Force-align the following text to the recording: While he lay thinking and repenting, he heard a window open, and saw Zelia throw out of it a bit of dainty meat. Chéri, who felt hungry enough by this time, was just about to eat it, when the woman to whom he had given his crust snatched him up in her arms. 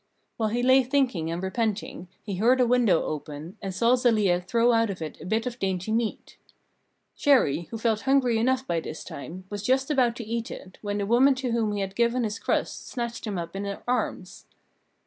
While 0.37 0.49
he 0.49 0.63
lay 0.63 0.81
thinking 0.83 1.29
and 1.29 1.43
repenting, 1.43 2.07
he 2.23 2.37
heard 2.37 2.59
a 2.59 2.65
window 2.65 3.03
open, 3.03 3.59
and 3.61 3.71
saw 3.71 3.93
Zelia 3.93 4.41
throw 4.41 4.71
out 4.71 4.89
of 4.89 4.99
it 4.99 5.21
a 5.21 5.27
bit 5.27 5.45
of 5.45 5.59
dainty 5.59 5.91
meat. 5.91 6.37
Chéri, 7.15 7.67
who 7.67 7.77
felt 7.77 8.01
hungry 8.01 8.39
enough 8.39 8.65
by 8.65 8.79
this 8.79 9.03
time, 9.03 9.43
was 9.51 9.61
just 9.61 9.91
about 9.91 10.15
to 10.15 10.23
eat 10.25 10.49
it, 10.49 10.79
when 10.81 10.97
the 10.97 11.05
woman 11.05 11.35
to 11.35 11.51
whom 11.51 11.73
he 11.73 11.81
had 11.81 11.95
given 11.95 12.23
his 12.23 12.39
crust 12.39 12.87
snatched 12.87 13.27
him 13.27 13.37
up 13.37 13.55
in 13.55 13.63
her 13.65 13.83
arms. 13.87 14.47